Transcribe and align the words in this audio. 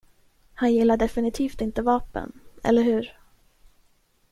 Han 0.53 0.73
gillar 0.73 0.97
definitivt 0.97 1.61
inte 1.61 1.81
vapen, 1.81 2.39
eller 2.63 2.83
hur? 2.83 3.11